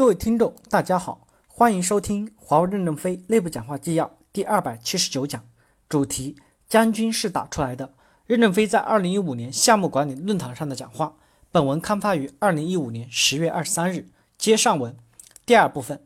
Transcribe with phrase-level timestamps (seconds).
[0.00, 5.44] 各位听众，大家好，欢迎收听华为任正非内部讲话纪要第二百七十九讲，
[5.90, 7.92] 主题：将军是打出来的。
[8.26, 11.16] 任正非在二零一五年项目管理论坛上的讲话。
[11.52, 14.08] 本文刊发于二零一五年十月二十三日。
[14.38, 14.96] 接上文，
[15.44, 16.02] 第二部分，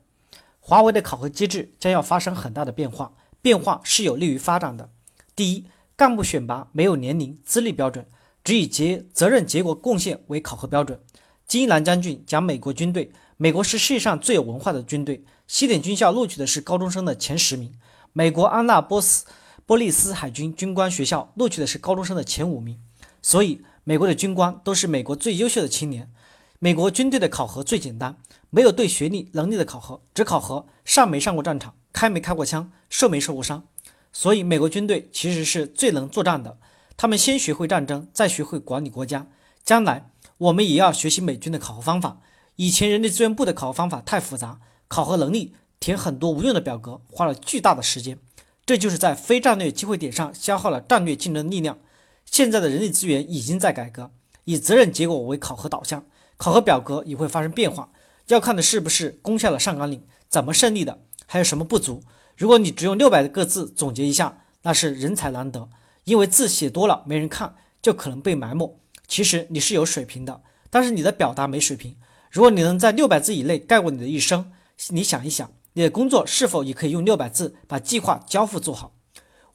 [0.59, 4.91] 华为的考核机制将要发生很大的变化，变化是有利于发展的。
[5.37, 8.05] 第一，干部选拔没有年龄、资历标准，
[8.43, 10.99] 只以结责任、结果、贡献为考核标准。
[11.47, 13.13] 金一南将军讲美国军队。
[13.37, 17.73] 美国是世界上最有文化的军队，西点军校录取的是高中生的前十名。
[18.13, 19.27] 美国安娜波斯
[19.67, 22.79] 波利斯海军军官学校录取的是高中生的前五名。
[23.21, 26.13] 所以，美国的军官都是美国最优秀的青年。
[26.61, 28.17] 美国军队的考核最简单，
[28.51, 33.65] 没有对学历能力的考核，只考核上没上过战场，开没开过枪，受没受过伤。
[34.13, 36.59] 所以，美国军队其实是最能作战的。
[36.97, 39.27] 他们先学会战争，再学会管理国家。
[39.65, 42.21] 将来，我们也要学习美军的考核方法。
[42.57, 48.19] 以前人力资源部的考核方法太复杂，考核能力填很多无用的表格，花了巨大的时间，
[48.65, 51.79] 这就是在非战略机会点上消耗了战略竞争力量。
[52.25, 54.13] 现在的人力资源已经在改革，
[54.45, 57.91] 以责任结果为考核导向，考核表格也会发生变化，
[58.29, 62.03] 要看的是不是攻下了上纲领，怎么胜利的，还有什么不足。
[62.37, 65.69] 如果你只用六百个字总结一下，那是人才难得，
[66.05, 68.79] 因为字写多了没人看，就可能被埋没。
[69.07, 71.97] 其实你是有水平的，但是你的表达没水平。
[72.35, 74.51] 如果你能在六百字以内概括你的一生，
[74.89, 78.93] 你想一想，你的工作是否也可以用六百字把计划交付做好？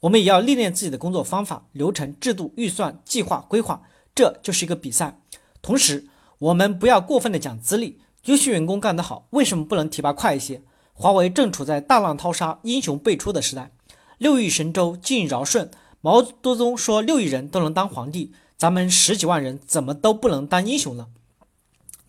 [0.00, 3.82] 我们也要历练自己的工作方法、流程、制度、预算、计划、规划，
[4.14, 5.20] 这就是一个比赛。
[5.60, 6.06] 同时，
[6.38, 10.62] 我们不要过分的讲资历，优秀员工干得好，为什么不能提拔快一些？
[10.94, 13.72] 华为正处在大浪淘沙、英雄辈出的时代，
[14.16, 15.70] 六亿神州尽尧舜。
[16.00, 21.08] 毛泽东说六亿人都能当皇帝，咱们十几万人怎么都不能当英雄呢？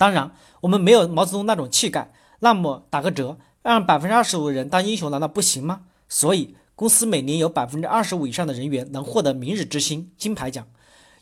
[0.02, 2.12] 当然，我们没有毛泽东那种气概。
[2.40, 5.82] 那么打个折，让百分之二十五的人当英雄，难道不行吗？
[6.10, 10.66] 所以，公司每年有百分之二十五以上的人员能获得明日之星金牌奖。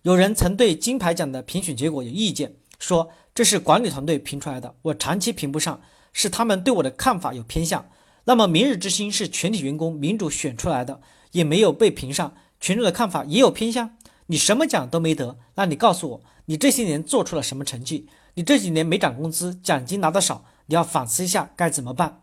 [0.03, 5.81] 有人曾对金牌奖的评选结果有意见，说这是管理团队评出来的，我长期评不上，
[6.13, 7.85] 是他们对我的看法有偏向。
[8.23, 11.01] 那么，明日之星是全体员工民主选出来的，
[11.31, 13.97] 也没有被评上，群众的看法也有偏向。
[14.31, 18.07] 你什么奖都没得，那你告诉我，你这些年做出了什么成绩？
[18.35, 22.22] 你这几年没涨工资，奖金拿得少，你要反思一下该怎么办。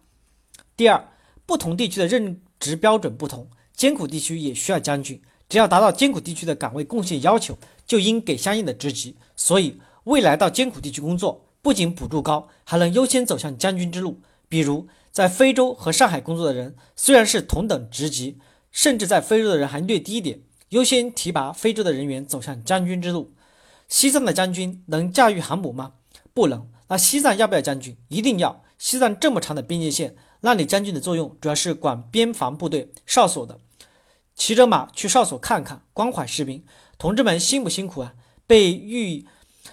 [0.77, 1.09] 第二，
[1.45, 9.16] 不同地区的任职标准不同，艰苦地区也需要将军，只要达到艰苦地区的岗位贡献要求，就应给相应的职级。
[9.34, 14.21] 所以，未来到艰苦地区工作，不仅补助高，还能优先走向将军之路。
[14.49, 18.39] 比如，在非洲和上海工作的人，虽然是同等职级，
[18.71, 20.41] 甚至在非洲的人还略低一点，
[20.71, 23.32] 优先提拔非洲的人员走向将军之路。
[23.88, 25.93] 西藏的将军能驾驭航母吗？
[26.34, 27.97] 不能，那西藏要不要将军？
[28.09, 28.65] 一定要。
[28.78, 33.59] 西藏这么长的边界线，那里将军的作用主要是管边防部队哨所的，
[34.34, 36.62] 骑着马去哨所看看，关怀士兵。
[36.98, 38.15] 同志们辛不辛苦啊？
[38.47, 39.27] 被遇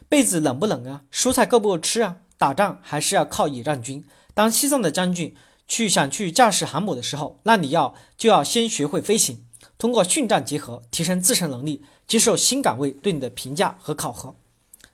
[0.08, 1.04] 被子冷不冷啊？
[1.12, 2.18] 蔬菜够不够吃啊？
[2.38, 4.06] 打仗还是要靠野战军。
[4.34, 5.36] 当西藏的将军
[5.68, 9.46] 去想去驾驶航母的时候，那你要就要先学会飞行，
[9.78, 14.36] 通过训战结合提升自身能力，接受新岗位对你的评价和考核。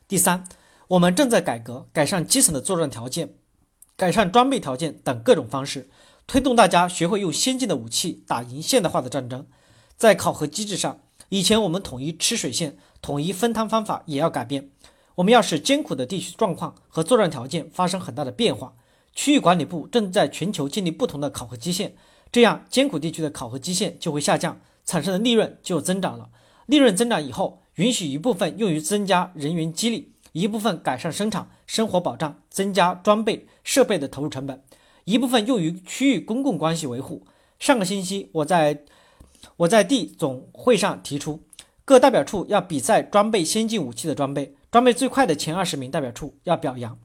[0.07, 0.47] 第三。
[0.89, 3.35] 我们正在改革、改善基层的作战条件、
[3.95, 5.87] 改善装备条件等各种方式，
[6.25, 9.45] 推动大家学会用先进的武器打赢现代化的战争。
[9.97, 14.71] 在考核机制上，以前我们统一吃水线、统一分摊方法也要改变。
[15.13, 18.73] 我们要使艰苦的地区状况和作战条件发生很大的变化。
[19.13, 21.95] 区域管理部正在全球建立不同的考核基线，
[22.31, 26.29] 这样艰苦地区的考核基线就会下降，产生的利润就增长了。
[26.65, 30.13] 利润增长以后，允许一部分用于增加人员激励。
[30.31, 34.57] 一部分改善生产生活保障，增加装备设备的投入成本；
[35.05, 37.25] 一部分用于区域公共关系维护。
[37.57, 38.83] 上个星期，我在
[39.57, 41.41] 我在地总会上提出，
[41.83, 46.97] 各代表处要比赛装备先进武器的装备，装备最快的前二十名代表处要表扬。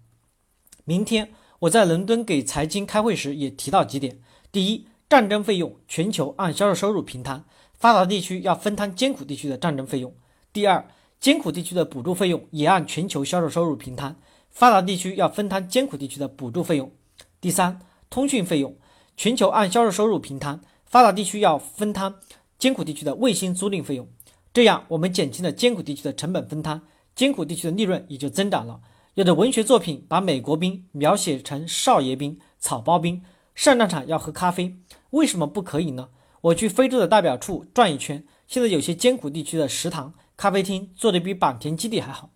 [0.85, 1.31] 明天
[1.61, 4.21] 我在伦敦给财经开会时也提到几点：
[4.53, 7.45] 第一，战争费用全球按销售收入平摊，
[7.79, 10.11] 发达地区要分摊艰苦地区的战争费用；
[10.53, 10.87] 第二。
[11.21, 14.15] 艰苦地区的补助费用也按全球销售收入平摊，
[14.51, 16.93] 发达地区要分摊艰苦地区的补助费用。
[17.41, 17.81] 第三，
[18.11, 18.77] 通讯费用
[19.17, 22.17] 全球按销售收入平摊，发达地区要分摊
[22.59, 24.07] 艰苦地区的卫星租赁费用。
[24.53, 26.83] 这样，我们减轻了艰苦地区的成本分摊，
[27.15, 28.83] 艰苦地区的利润也就增长了。
[29.15, 33.23] 有的文学作品把美国兵描写成少爷兵、草包兵，
[33.55, 34.77] 上战场要喝咖啡，
[35.11, 36.11] 为什么不可以呢？
[36.45, 40.13] 我去非洲的代表处转一圈，现在有些艰苦地区的食堂。
[40.37, 42.29] 咖啡厅做的比坂田基地还好，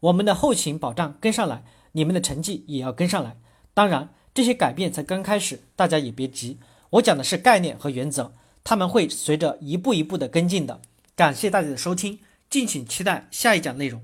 [0.00, 1.62] 我们的后勤保障跟上来，
[1.92, 3.36] 你们的成绩也要跟上来。
[3.72, 6.58] 当然，这些改变才刚开始，大家也别急。
[6.90, 8.32] 我讲的是概念和原则，
[8.64, 10.80] 他们会随着一步一步的跟进的。
[11.14, 12.18] 感谢大家的收听，
[12.50, 14.02] 敬请期待下一讲内容。